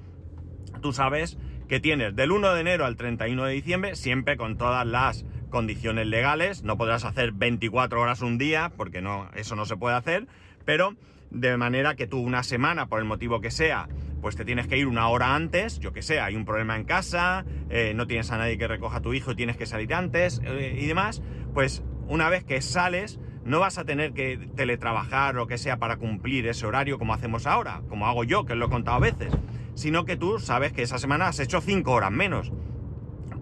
tú 0.80 0.92
sabes 0.92 1.37
que 1.66 1.80
tienes 1.80 2.14
del 2.14 2.30
1 2.30 2.54
de 2.54 2.61
enero 2.61 2.85
al 2.85 2.95
31 2.95 3.45
de 3.45 3.54
diciembre, 3.54 3.97
siempre 3.97 4.37
con 4.37 4.56
todas 4.56 4.87
las 4.87 5.25
condiciones 5.50 6.06
legales, 6.06 6.62
no 6.62 6.76
podrás 6.76 7.04
hacer 7.04 7.33
24 7.33 8.00
horas 8.00 8.23
un 8.23 8.38
día, 8.38 8.71
porque 8.76 9.02
no, 9.02 9.28
eso 9.35 9.56
no 9.56 9.66
se 9.66 9.76
puede 9.76 9.97
hacer, 9.97 10.28
pero 10.66 10.94
de 11.30 11.56
manera 11.56 11.96
que 11.96 12.06
tú 12.06 12.20
una 12.20 12.42
semana, 12.42 12.88
por 12.88 12.99
el 12.99 13.06
motivo 13.06 13.40
que 13.40 13.50
sea, 13.50 13.88
pues 14.20 14.37
te 14.37 14.44
tienes 14.44 14.66
que 14.66 14.76
ir 14.76 14.87
una 14.87 15.08
hora 15.08 15.35
antes, 15.35 15.78
yo 15.78 15.92
que 15.92 16.02
sé, 16.02 16.20
hay 16.20 16.37
un 16.37 16.44
problema 16.44 16.76
en 16.76 16.85
casa, 16.85 17.46
eh, 17.70 17.92
no 17.94 18.06
tienes 18.06 18.30
a 18.30 18.37
nadie 18.37 18.58
que 18.58 18.68
recoja 18.68 18.99
a 18.99 19.02
tu 19.02 19.14
hijo 19.14 19.32
y 19.32 19.37
tienes 19.37 19.56
que 19.56 19.64
salir 19.64 19.94
antes 19.94 20.42
eh, 20.44 20.76
y 20.78 20.87
demás, 20.87 21.23
pues 21.54 21.82
una 22.08 22.28
vez 22.28 22.44
que 22.44 22.61
sales, 22.61 23.18
no 23.44 23.61
vas 23.61 23.78
a 23.78 23.85
tener 23.85 24.12
que 24.12 24.50
teletrabajar 24.56 25.38
o 25.38 25.46
que 25.46 25.56
sea 25.56 25.78
para 25.78 25.96
cumplir 25.96 26.46
ese 26.46 26.66
horario 26.66 26.99
como 26.99 27.14
hacemos 27.14 27.46
ahora, 27.46 27.82
como 27.88 28.06
hago 28.06 28.25
yo, 28.25 28.44
que 28.44 28.54
lo 28.54 28.66
he 28.66 28.68
contado 28.68 28.99
a 28.99 29.00
veces, 29.00 29.32
sino 29.75 30.04
que 30.04 30.16
tú 30.16 30.38
sabes 30.38 30.73
que 30.73 30.82
esa 30.82 30.99
semana 30.99 31.28
has 31.28 31.38
hecho 31.38 31.61
5 31.61 31.90
horas 31.90 32.11
menos 32.11 32.52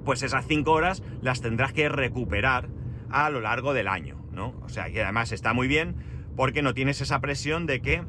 pues 0.04 0.22
esas 0.22 0.46
5 0.46 0.70
horas 0.70 1.02
las 1.22 1.40
tendrás 1.40 1.72
que 1.72 1.88
recuperar 1.88 2.68
a 3.10 3.30
lo 3.30 3.40
largo 3.40 3.74
del 3.74 3.88
año, 3.88 4.22
¿no? 4.32 4.54
O 4.62 4.68
sea, 4.68 4.90
que 4.90 5.02
además 5.02 5.32
está 5.32 5.52
muy 5.52 5.66
bien 5.66 5.96
porque 6.36 6.62
no 6.62 6.74
tienes 6.74 7.00
esa 7.00 7.20
presión 7.20 7.66
de 7.66 7.80
que 7.80 8.02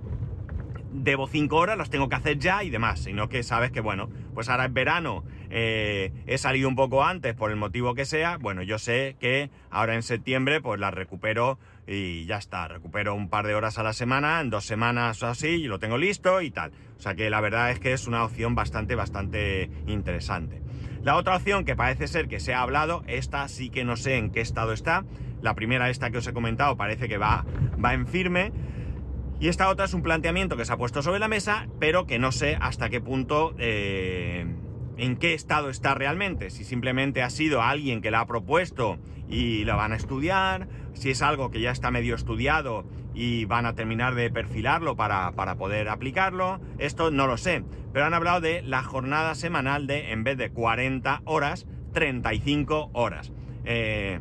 debo 1.04 1.28
5 1.28 1.56
horas, 1.56 1.78
las 1.78 1.90
tengo 1.90 2.10
que 2.10 2.16
hacer 2.16 2.40
ya 2.40 2.64
y 2.64 2.70
demás, 2.70 3.02
sino 3.02 3.28
que 3.30 3.44
sabes 3.44 3.72
que, 3.72 3.82
bueno, 3.82 4.10
pues 4.34 4.50
ahora 4.50 4.66
es 4.66 4.74
verano, 4.74 5.24
eh, 5.50 6.12
he 6.26 6.38
salido 6.38 6.70
un 6.70 6.76
poco 6.76 7.04
antes 7.04 7.34
por 7.36 7.52
el 7.52 7.58
motivo 7.58 7.94
que 7.96 8.06
sea, 8.06 8.38
bueno, 8.38 8.64
yo 8.64 8.80
sé 8.80 9.16
que 9.20 9.50
ahora 9.70 9.96
en 9.96 10.04
septiembre 10.04 10.62
pues 10.62 10.80
las 10.80 10.94
recupero 10.94 11.60
y 11.88 12.26
ya 12.26 12.38
está, 12.38 12.68
recupero 12.68 13.14
un 13.14 13.30
par 13.30 13.46
de 13.46 13.56
horas 13.56 13.78
a 13.78 13.84
la 13.84 13.94
semana, 13.94 14.42
en 14.42 14.50
dos 14.50 14.66
semanas 14.66 15.22
o 15.22 15.28
así, 15.28 15.48
y 15.48 15.68
lo 15.68 15.80
tengo 15.80 15.98
listo 15.98 16.42
y 16.42 16.52
tal. 16.52 16.72
O 16.98 17.02
sea 17.02 17.14
que 17.16 17.30
la 17.30 17.42
verdad 17.42 17.72
es 17.72 17.80
que 17.80 17.94
es 17.94 18.08
una 18.08 18.24
opción 18.24 18.56
bastante, 18.56 18.96
bastante 18.96 19.70
interesante. 19.86 20.65
La 21.06 21.18
otra 21.18 21.36
opción 21.36 21.66
que 21.66 21.76
parece 21.76 22.08
ser 22.08 22.28
que 22.28 22.40
se 22.40 22.56
ha 22.56 22.64
hablado, 22.64 23.04
esta 23.06 23.48
sí 23.48 23.70
que 23.70 23.86
no 23.86 23.96
sé 23.96 24.18
en 24.18 24.32
qué 24.32 24.42
estado 24.42 24.74
está. 24.74 25.06
La 25.40 25.54
primera, 25.54 25.92
esta 25.92 26.10
que 26.10 26.18
os 26.18 26.26
he 26.26 26.34
comentado, 26.34 26.78
parece 26.78 27.08
que 27.08 27.20
va, 27.20 27.46
va 27.84 27.94
en 27.94 28.08
firme. 28.08 28.52
Y 29.40 29.50
esta 29.50 29.70
otra 29.70 29.86
es 29.86 29.94
un 29.94 30.02
planteamiento 30.02 30.58
que 30.58 30.66
se 30.66 30.74
ha 30.74 30.78
puesto 30.78 31.04
sobre 31.04 31.20
la 31.20 31.28
mesa, 31.28 31.68
pero 31.80 32.08
que 32.08 32.18
no 32.18 32.32
sé 32.32 32.58
hasta 32.60 32.90
qué 32.90 33.02
punto, 33.02 33.54
eh, 33.60 34.48
en 34.98 35.18
qué 35.18 35.36
estado 35.36 35.70
está 35.70 35.94
realmente. 35.94 36.50
Si 36.50 36.64
simplemente 36.64 37.22
ha 37.22 37.30
sido 37.30 37.62
alguien 37.62 38.02
que 38.02 38.10
la 38.10 38.22
ha 38.22 38.26
propuesto 38.26 38.98
y 39.30 39.64
la 39.64 39.76
van 39.76 39.92
a 39.92 39.98
estudiar, 39.98 40.68
si 40.94 41.12
es 41.12 41.22
algo 41.22 41.52
que 41.52 41.62
ya 41.62 41.70
está 41.70 41.92
medio 41.92 42.16
estudiado 42.16 42.84
y 43.16 43.46
van 43.46 43.66
a 43.66 43.74
terminar 43.74 44.14
de 44.14 44.30
perfilarlo 44.30 44.96
para, 44.96 45.32
poder 45.58 45.88
aplicarlo. 45.90 46.60
Esto 46.78 47.10
no 47.10 47.26
lo 47.26 47.38
sé, 47.38 47.64
pero 47.94 48.06
han 48.06 48.14
hablado 48.14 48.42
de 48.42 48.62
la 48.62 48.84
jornada 48.84 49.34
semanal 49.34 49.88
de, 49.88 50.12
en 50.12 50.24
vez 50.24 50.38
de 50.38 50.52
40 50.52 51.22
horas, 51.24 51.66
35 51.94 52.92
horas. 52.94 53.32
Eh, 53.64 54.20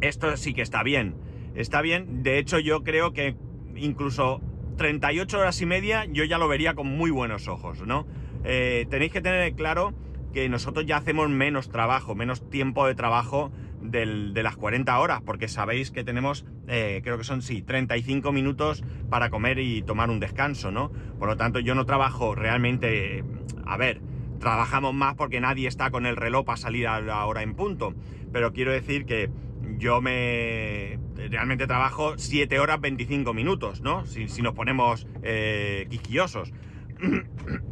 esto 0.00 0.34
sí 0.36 0.54
que 0.54 0.62
está 0.62 0.82
bien. 0.82 1.14
Está 1.54 1.82
bien, 1.82 2.22
de 2.22 2.38
hecho 2.38 2.58
yo 2.58 2.82
creo 2.82 3.12
que 3.12 3.36
incluso 3.76 4.40
38 4.76 5.38
horas 5.38 5.60
y 5.60 5.66
media 5.66 6.06
yo 6.06 6.24
ya 6.24 6.38
lo 6.38 6.48
vería 6.48 6.74
con 6.74 6.86
muy 6.86 7.10
buenos 7.10 7.48
ojos, 7.48 7.86
¿no? 7.86 8.06
Eh, 8.44 8.86
tenéis 8.88 9.12
que 9.12 9.20
tener 9.20 9.52
claro 9.54 9.92
que 10.32 10.48
nosotros 10.48 10.86
ya 10.86 10.96
hacemos 10.96 11.28
menos 11.28 11.68
trabajo, 11.68 12.14
menos 12.14 12.48
tiempo 12.48 12.86
de 12.86 12.94
trabajo 12.94 13.50
de 13.90 14.42
las 14.42 14.56
40 14.56 14.98
horas, 14.98 15.20
porque 15.24 15.48
sabéis 15.48 15.90
que 15.90 16.04
tenemos, 16.04 16.44
eh, 16.68 17.00
creo 17.02 17.18
que 17.18 17.24
son, 17.24 17.42
sí, 17.42 17.62
35 17.62 18.32
minutos 18.32 18.84
para 19.08 19.30
comer 19.30 19.58
y 19.58 19.82
tomar 19.82 20.10
un 20.10 20.20
descanso, 20.20 20.70
¿no? 20.70 20.90
Por 21.18 21.28
lo 21.28 21.36
tanto, 21.36 21.60
yo 21.60 21.74
no 21.74 21.86
trabajo 21.86 22.34
realmente, 22.34 23.24
a 23.64 23.76
ver, 23.76 24.00
trabajamos 24.38 24.94
más 24.94 25.14
porque 25.14 25.40
nadie 25.40 25.68
está 25.68 25.90
con 25.90 26.06
el 26.06 26.16
reloj 26.16 26.44
para 26.44 26.56
salir 26.56 26.88
a 26.88 27.00
la 27.00 27.24
hora 27.26 27.42
en 27.42 27.54
punto, 27.54 27.94
pero 28.32 28.52
quiero 28.52 28.72
decir 28.72 29.04
que 29.04 29.30
yo 29.78 30.00
me 30.00 30.98
realmente 31.28 31.66
trabajo 31.66 32.16
7 32.16 32.58
horas 32.58 32.80
25 32.80 33.34
minutos, 33.34 33.80
¿no? 33.82 34.06
Si, 34.06 34.26
nos 34.42 34.54
ponemos 34.54 35.06
eh, 35.22 35.86
quisquillosos. 35.90 36.52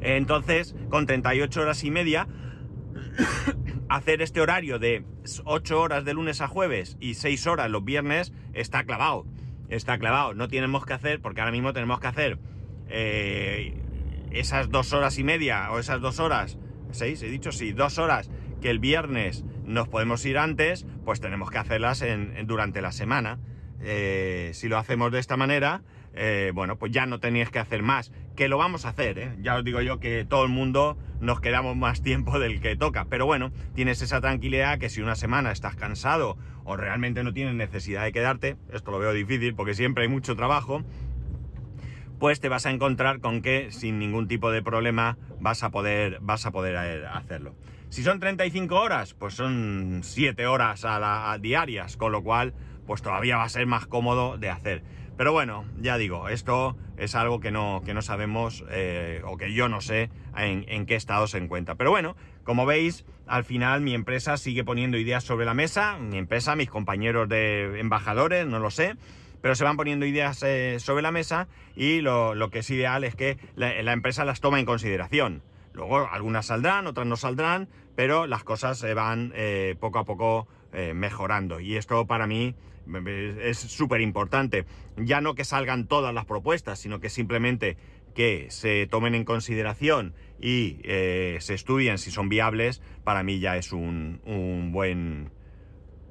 Entonces, 0.00 0.74
con 0.90 1.06
38 1.06 1.60
horas 1.60 1.82
y 1.84 1.90
media, 1.90 2.28
hacer 3.94 4.22
este 4.22 4.40
horario 4.40 4.78
de 4.78 5.04
8 5.44 5.80
horas 5.80 6.04
de 6.04 6.14
lunes 6.14 6.40
a 6.40 6.48
jueves 6.48 6.96
y 7.00 7.14
6 7.14 7.46
horas 7.46 7.70
los 7.70 7.84
viernes 7.84 8.32
está 8.52 8.84
clavado. 8.84 9.26
Está 9.68 9.98
clavado. 9.98 10.34
No 10.34 10.48
tenemos 10.48 10.84
que 10.84 10.92
hacer, 10.92 11.20
porque 11.20 11.40
ahora 11.40 11.52
mismo 11.52 11.72
tenemos 11.72 12.00
que 12.00 12.06
hacer 12.06 12.38
eh, 12.88 13.74
esas 14.30 14.70
dos 14.70 14.92
horas 14.92 15.18
y 15.18 15.24
media 15.24 15.70
o 15.70 15.78
esas 15.78 16.00
dos 16.00 16.20
horas, 16.20 16.58
seis, 16.90 17.22
he 17.22 17.28
dicho 17.28 17.52
sí, 17.52 17.72
dos 17.72 17.98
horas 17.98 18.30
que 18.60 18.70
el 18.70 18.78
viernes 18.78 19.44
nos 19.64 19.88
podemos 19.88 20.24
ir 20.24 20.38
antes, 20.38 20.86
pues 21.04 21.20
tenemos 21.20 21.50
que 21.50 21.58
hacerlas 21.58 22.02
en, 22.02 22.46
durante 22.46 22.82
la 22.82 22.92
semana. 22.92 23.38
Eh, 23.80 24.50
si 24.54 24.68
lo 24.68 24.78
hacemos 24.78 25.12
de 25.12 25.18
esta 25.18 25.36
manera, 25.36 25.82
eh, 26.14 26.52
bueno, 26.54 26.76
pues 26.76 26.92
ya 26.92 27.06
no 27.06 27.20
tenéis 27.20 27.50
que 27.50 27.58
hacer 27.58 27.82
más. 27.82 28.12
Que 28.36 28.48
lo 28.48 28.58
vamos 28.58 28.84
a 28.84 28.90
hacer, 28.90 29.18
¿eh? 29.18 29.36
Ya 29.40 29.56
os 29.56 29.64
digo 29.64 29.80
yo 29.80 30.00
que 30.00 30.24
todo 30.24 30.44
el 30.44 30.50
mundo 30.50 30.96
nos 31.20 31.40
quedamos 31.40 31.76
más 31.76 32.02
tiempo 32.02 32.38
del 32.38 32.60
que 32.60 32.76
toca. 32.76 33.06
Pero 33.06 33.26
bueno, 33.26 33.52
tienes 33.74 34.02
esa 34.02 34.20
tranquilidad 34.20 34.78
que 34.78 34.90
si 34.90 35.00
una 35.00 35.14
semana 35.14 35.52
estás 35.52 35.76
cansado 35.76 36.36
o 36.64 36.76
realmente 36.76 37.22
no 37.24 37.32
tienes 37.32 37.54
necesidad 37.54 38.04
de 38.04 38.12
quedarte, 38.12 38.56
esto 38.72 38.90
lo 38.90 38.98
veo 38.98 39.12
difícil 39.12 39.54
porque 39.54 39.74
siempre 39.74 40.04
hay 40.04 40.08
mucho 40.08 40.36
trabajo, 40.36 40.82
pues 42.18 42.40
te 42.40 42.48
vas 42.48 42.66
a 42.66 42.70
encontrar 42.70 43.20
con 43.20 43.42
que 43.42 43.70
sin 43.70 43.98
ningún 43.98 44.28
tipo 44.28 44.50
de 44.50 44.62
problema 44.62 45.18
vas 45.40 45.62
a 45.62 45.70
poder, 45.70 46.18
vas 46.20 46.46
a 46.46 46.52
poder 46.52 46.74
eh, 46.74 47.06
hacerlo. 47.06 47.54
Si 47.90 48.02
son 48.02 48.18
35 48.18 48.74
horas, 48.74 49.14
pues 49.14 49.34
son 49.34 50.00
7 50.02 50.46
horas 50.46 50.84
a, 50.84 51.36
diarias, 51.40 51.96
con 51.96 52.12
lo 52.12 52.22
cual 52.22 52.54
pues 52.86 53.02
todavía 53.02 53.36
va 53.36 53.44
a 53.44 53.48
ser 53.48 53.66
más 53.66 53.86
cómodo 53.86 54.36
de 54.36 54.50
hacer. 54.50 54.82
Pero 55.16 55.32
bueno, 55.32 55.64
ya 55.80 55.96
digo, 55.96 56.28
esto 56.28 56.76
es 56.96 57.14
algo 57.14 57.38
que 57.38 57.52
no, 57.52 57.82
que 57.84 57.94
no 57.94 58.02
sabemos 58.02 58.64
eh, 58.70 59.22
o 59.24 59.36
que 59.36 59.52
yo 59.52 59.68
no 59.68 59.80
sé 59.80 60.10
en, 60.36 60.86
qué 60.86 60.96
estado 60.96 61.28
se 61.28 61.38
encuentra. 61.38 61.76
Pero 61.76 61.90
bueno, 61.90 62.16
como 62.42 62.66
veis, 62.66 63.04
al 63.26 63.44
final 63.44 63.80
mi 63.80 63.94
empresa 63.94 64.36
sigue 64.36 64.64
poniendo 64.64 64.98
ideas 64.98 65.22
sobre 65.22 65.46
la 65.46 65.54
mesa, 65.54 65.98
mi 65.98 66.18
empresa, 66.18 66.56
mis 66.56 66.68
compañeros 66.68 67.28
de 67.28 67.78
embajadores, 67.78 68.46
no 68.46 68.58
lo 68.58 68.70
sé, 68.70 68.96
pero 69.40 69.54
se 69.54 69.62
van 69.62 69.76
poniendo 69.76 70.04
ideas 70.04 70.42
eh, 70.42 70.78
sobre 70.80 71.02
la 71.02 71.12
mesa 71.12 71.46
y 71.76 72.00
lo, 72.00 72.34
que 72.50 72.60
es 72.60 72.70
ideal 72.70 73.04
es 73.04 73.14
que 73.14 73.38
la, 73.54 73.92
empresa 73.92 74.24
las 74.24 74.40
toma 74.40 74.58
en 74.58 74.66
consideración. 74.66 75.42
Luego 75.74 76.08
algunas 76.10 76.46
saldrán, 76.46 76.88
otras 76.88 77.06
no 77.06 77.16
saldrán, 77.16 77.68
pero 77.94 78.26
las 78.26 78.42
cosas 78.42 78.78
se 78.78 78.94
van 78.94 79.32
eh, 79.36 79.76
poco 79.78 80.00
a 80.00 80.04
poco 80.04 80.48
mejorando. 80.92 81.60
Y 81.60 81.76
esto 81.76 82.04
para 82.04 82.26
mí 82.26 82.56
es 83.42 83.58
súper 83.58 84.00
importante. 84.00 84.64
Ya 84.96 85.20
no 85.20 85.34
que 85.34 85.44
salgan 85.44 85.86
todas 85.86 86.14
las 86.14 86.24
propuestas, 86.24 86.78
sino 86.78 87.00
que 87.00 87.08
simplemente 87.08 87.76
que 88.14 88.46
se 88.50 88.86
tomen 88.86 89.14
en 89.14 89.24
consideración 89.24 90.14
y 90.40 90.78
se 90.84 91.54
estudien 91.54 91.98
si 91.98 92.10
son 92.10 92.28
viables, 92.28 92.80
para 93.02 93.22
mí 93.22 93.40
ya 93.40 93.56
es 93.56 93.72
un, 93.72 94.20
un, 94.24 94.70
buen, 94.72 95.30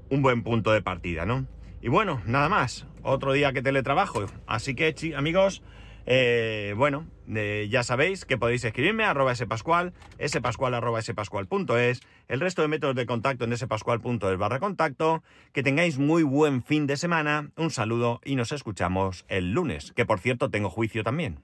un 0.10 0.22
buen 0.22 0.44
punto 0.44 0.72
de 0.72 0.82
partida, 0.82 1.26
¿no? 1.26 1.48
Y 1.82 1.90
bueno, 1.90 2.22
nada 2.26 2.50
más. 2.50 2.88
Otro 3.04 3.34
día 3.34 3.52
que 3.52 3.62
teletrabajo. 3.62 4.26
Así 4.48 4.74
que, 4.76 4.96
amigos, 5.18 5.62
eh, 6.06 6.74
bueno, 6.78 7.08
eh, 7.34 7.68
ya 7.70 7.84
sabéis 7.84 8.26
que 8.26 8.38
podéis 8.38 8.64
escribirme 8.64 9.04
a 9.04 9.12
arroba 9.12 9.36
spascual, 9.36 9.94
spascual 10.26 10.74
arroba 10.74 11.02
spascual.es, 11.02 12.02
el 12.28 12.40
resto 12.40 12.62
de 12.62 12.68
métodos 12.68 12.96
de 12.96 13.06
contacto 13.06 13.46
en 13.46 13.58
spascual.es 13.58 14.38
barra 14.38 14.60
contacto. 14.60 15.24
Que 15.54 15.64
tengáis 15.64 15.98
muy 15.98 16.24
buen 16.24 16.64
fin 16.64 16.88
de 16.88 16.98
semana. 16.98 17.52
Un 17.56 17.72
saludo 17.72 18.20
y 18.24 18.36
nos 18.36 18.52
escuchamos 18.52 19.26
el 19.28 19.52
lunes, 19.52 19.94
que 19.96 20.06
por 20.06 20.20
cierto 20.20 20.50
tengo 20.50 20.70
juicio 20.70 21.04
también. 21.04 21.40